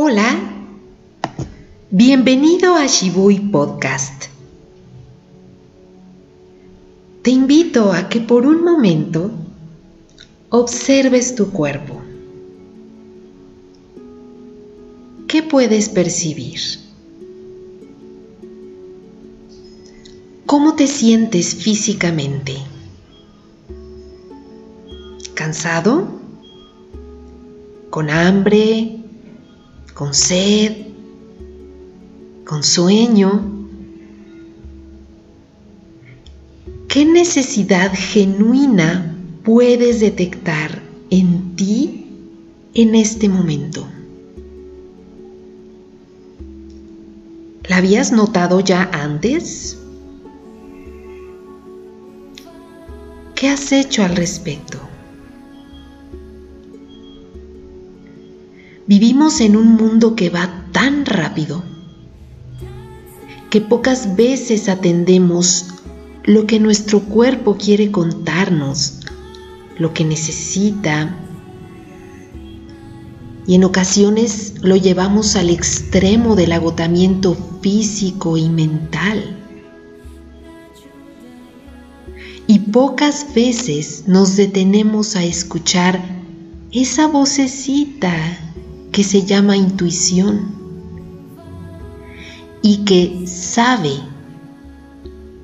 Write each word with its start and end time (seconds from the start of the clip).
Hola, 0.00 0.38
bienvenido 1.90 2.76
a 2.76 2.86
Shibui 2.86 3.40
Podcast. 3.50 4.26
Te 7.22 7.32
invito 7.32 7.92
a 7.92 8.08
que 8.08 8.20
por 8.20 8.46
un 8.46 8.62
momento 8.62 9.32
observes 10.50 11.34
tu 11.34 11.50
cuerpo. 11.50 12.00
¿Qué 15.26 15.42
puedes 15.42 15.88
percibir? 15.88 16.60
¿Cómo 20.46 20.76
te 20.76 20.86
sientes 20.86 21.56
físicamente? 21.56 22.54
¿Cansado? 25.34 26.06
¿Con 27.90 28.10
hambre? 28.10 29.07
Con 29.98 30.14
sed, 30.14 30.76
con 32.44 32.62
sueño. 32.62 33.66
¿Qué 36.86 37.04
necesidad 37.04 37.90
genuina 37.92 39.16
puedes 39.42 39.98
detectar 39.98 40.80
en 41.10 41.56
ti 41.56 42.06
en 42.74 42.94
este 42.94 43.28
momento? 43.28 43.88
¿La 47.68 47.78
habías 47.78 48.12
notado 48.12 48.60
ya 48.60 48.88
antes? 48.92 49.78
¿Qué 53.34 53.48
has 53.48 53.72
hecho 53.72 54.04
al 54.04 54.14
respecto? 54.14 54.87
Vivimos 58.88 59.42
en 59.42 59.54
un 59.54 59.74
mundo 59.74 60.16
que 60.16 60.30
va 60.30 60.64
tan 60.72 61.04
rápido 61.04 61.62
que 63.50 63.60
pocas 63.60 64.16
veces 64.16 64.70
atendemos 64.70 65.66
lo 66.24 66.46
que 66.46 66.58
nuestro 66.58 67.00
cuerpo 67.00 67.58
quiere 67.58 67.90
contarnos, 67.90 69.00
lo 69.76 69.92
que 69.92 70.06
necesita. 70.06 71.14
Y 73.46 73.56
en 73.56 73.64
ocasiones 73.64 74.54
lo 74.62 74.76
llevamos 74.76 75.36
al 75.36 75.50
extremo 75.50 76.34
del 76.34 76.52
agotamiento 76.52 77.36
físico 77.60 78.38
y 78.38 78.48
mental. 78.48 79.36
Y 82.46 82.58
pocas 82.60 83.34
veces 83.34 84.04
nos 84.06 84.36
detenemos 84.36 85.14
a 85.14 85.24
escuchar 85.24 86.02
esa 86.72 87.06
vocecita 87.06 88.47
que 88.92 89.04
se 89.04 89.24
llama 89.24 89.56
intuición 89.56 90.58
y 92.62 92.84
que 92.84 93.26
sabe 93.26 93.92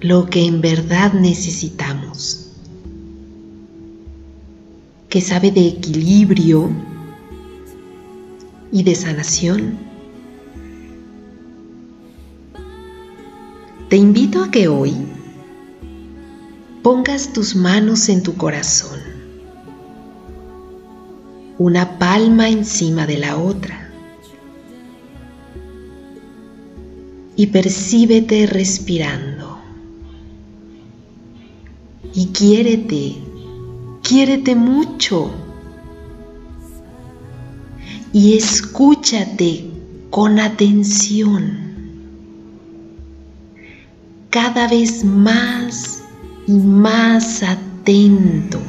lo 0.00 0.26
que 0.26 0.44
en 0.44 0.60
verdad 0.60 1.12
necesitamos, 1.12 2.50
que 5.08 5.20
sabe 5.20 5.50
de 5.50 5.68
equilibrio 5.68 6.70
y 8.72 8.82
de 8.82 8.94
sanación. 8.94 9.78
Te 13.88 13.96
invito 13.96 14.42
a 14.42 14.50
que 14.50 14.68
hoy 14.68 14.94
pongas 16.82 17.32
tus 17.32 17.54
manos 17.54 18.08
en 18.08 18.22
tu 18.22 18.34
corazón 18.34 19.13
una 21.58 21.98
palma 21.98 22.48
encima 22.48 23.06
de 23.06 23.18
la 23.18 23.36
otra. 23.36 23.90
Y 27.36 27.46
percíbete 27.48 28.46
respirando. 28.46 29.58
Y 32.12 32.26
quiérete, 32.26 33.16
quiérete 34.02 34.54
mucho. 34.54 35.30
Y 38.12 38.36
escúchate 38.36 39.70
con 40.10 40.38
atención. 40.38 41.64
Cada 44.30 44.68
vez 44.68 45.04
más 45.04 46.02
y 46.46 46.52
más 46.52 47.42
atento 47.42 48.60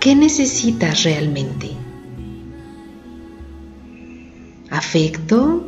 ¿Qué 0.00 0.14
necesitas 0.14 1.02
realmente? 1.02 1.72
¿Afecto? 4.70 5.66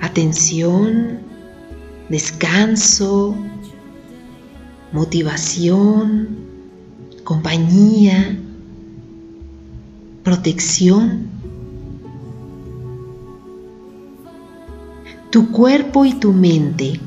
¿Atención? 0.00 1.18
¿Descanso? 2.08 3.34
¿Motivación? 4.92 6.28
¿Compañía? 7.24 8.38
¿Protección? 10.22 11.26
Tu 15.30 15.50
cuerpo 15.50 16.04
y 16.04 16.12
tu 16.12 16.32
mente 16.32 17.00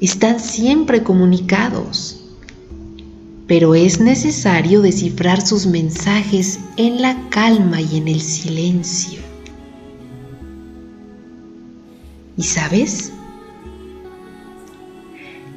están 0.00 0.40
siempre 0.40 1.02
comunicados 1.02 2.25
pero 3.46 3.74
es 3.74 4.00
necesario 4.00 4.82
descifrar 4.82 5.46
sus 5.46 5.66
mensajes 5.66 6.58
en 6.76 7.00
la 7.00 7.16
calma 7.30 7.80
y 7.80 7.98
en 7.98 8.08
el 8.08 8.20
silencio. 8.20 9.20
¿Y 12.36 12.42
sabes? 12.42 13.12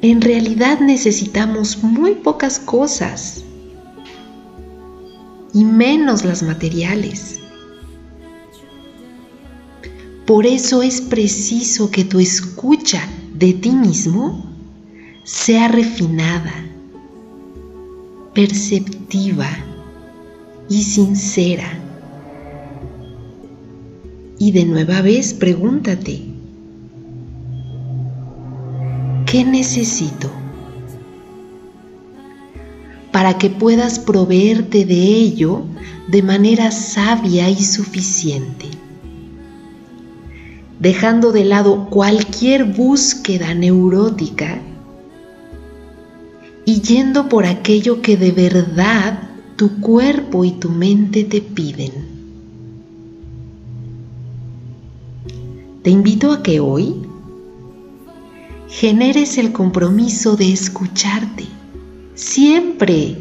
En 0.02 0.20
realidad 0.20 0.80
necesitamos 0.80 1.82
muy 1.82 2.14
pocas 2.14 2.58
cosas 2.60 3.44
y 5.52 5.64
menos 5.64 6.24
las 6.24 6.42
materiales. 6.42 7.40
Por 10.26 10.46
eso 10.46 10.80
es 10.82 11.00
preciso 11.00 11.90
que 11.90 12.04
tu 12.04 12.20
escucha 12.20 13.02
de 13.34 13.52
ti 13.52 13.72
mismo 13.72 14.48
sea 15.24 15.66
refinada 15.66 16.69
perceptiva 18.34 19.48
y 20.68 20.82
sincera. 20.84 21.78
Y 24.38 24.52
de 24.52 24.64
nueva 24.64 25.02
vez 25.02 25.34
pregúntate, 25.34 26.22
¿qué 29.26 29.44
necesito? 29.44 30.30
Para 33.12 33.36
que 33.36 33.50
puedas 33.50 33.98
proveerte 33.98 34.84
de 34.84 35.02
ello 35.02 35.64
de 36.08 36.22
manera 36.22 36.70
sabia 36.70 37.50
y 37.50 37.62
suficiente, 37.62 38.66
dejando 40.78 41.32
de 41.32 41.44
lado 41.44 41.90
cualquier 41.90 42.64
búsqueda 42.64 43.52
neurótica 43.54 44.60
y 46.70 46.80
yendo 46.82 47.28
por 47.28 47.46
aquello 47.46 48.00
que 48.00 48.16
de 48.16 48.30
verdad 48.30 49.28
tu 49.56 49.80
cuerpo 49.80 50.44
y 50.44 50.52
tu 50.52 50.70
mente 50.70 51.24
te 51.24 51.40
piden. 51.40 51.90
Te 55.82 55.90
invito 55.90 56.30
a 56.30 56.44
que 56.44 56.60
hoy 56.60 56.94
generes 58.68 59.36
el 59.36 59.50
compromiso 59.50 60.36
de 60.36 60.52
escucharte 60.52 61.46
siempre, 62.14 63.18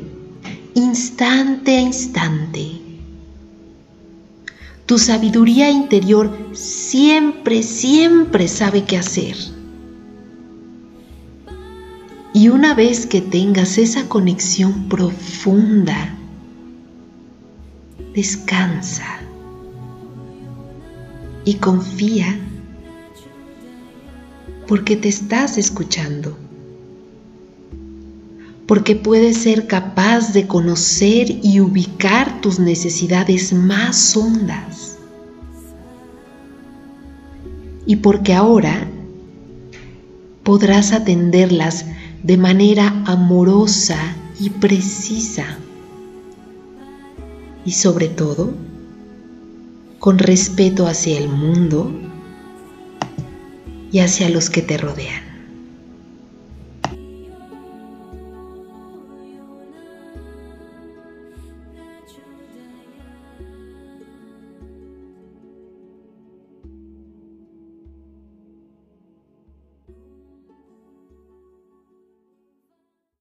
instante 0.76 1.76
a 1.76 1.82
instante. 1.82 2.70
Tu 4.86 5.00
sabiduría 5.00 5.72
interior 5.72 6.32
siempre, 6.54 7.64
siempre 7.64 8.48
sabe 8.48 8.84
qué 8.86 8.98
hacer 8.98 9.59
y 12.34 12.50
una 12.50 12.74
vez 12.76 13.06
que 13.08 13.22
tengas 13.22 13.78
esa 13.78 14.08
conexión 14.08 14.88
profunda, 14.88 16.16
descansa 18.14 19.20
y 21.44 21.56
confía 21.56 22.38
porque 24.68 24.96
te 24.96 25.08
estás 25.08 25.58
escuchando, 25.58 26.38
porque 28.68 28.96
puedes 28.96 29.38
ser 29.38 29.66
capaz 29.66 30.32
de 30.32 30.46
conocer 30.46 31.40
y 31.42 31.60
ubicar 31.60 32.42
tus 32.42 32.60
necesidades 32.60 33.52
más 33.52 34.16
hondas. 34.16 34.98
Y 37.88 37.96
porque 37.96 38.36
ahora 38.36 38.88
podrás 40.44 40.92
atenderlas 40.92 41.86
de 42.24 42.38
manera 42.38 43.04
amorosa 43.06 44.16
y 44.40 44.50
precisa. 44.50 45.58
y 47.66 47.72
sobre 47.74 48.08
todo 48.08 48.52
con 50.00 50.18
respeto 50.18 50.88
hacia 50.88 51.20
el 51.20 51.30
mundo 51.30 51.92
y 53.92 54.00
hacia 54.00 54.30
los 54.30 54.50
que 54.50 54.64
te 54.64 54.78
rodean. 54.78 55.29